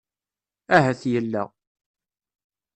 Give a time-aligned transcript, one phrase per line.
[0.75, 1.43] Ahat yella.